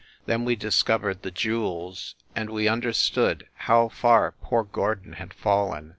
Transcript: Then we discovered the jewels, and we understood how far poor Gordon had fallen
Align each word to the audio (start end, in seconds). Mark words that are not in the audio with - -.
Then 0.25 0.45
we 0.45 0.55
discovered 0.55 1.21
the 1.21 1.29
jewels, 1.29 2.15
and 2.35 2.49
we 2.49 2.67
understood 2.67 3.45
how 3.53 3.89
far 3.89 4.31
poor 4.41 4.63
Gordon 4.63 5.13
had 5.13 5.31
fallen 5.31 5.89